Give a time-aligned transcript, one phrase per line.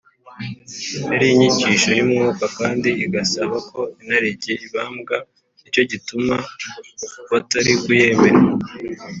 [1.11, 5.15] Yari inyigisho y’umwuka kandi igasaba ko inarijye ibambwa,
[5.59, 6.35] nicyo gituma
[7.31, 8.39] batari kuyemera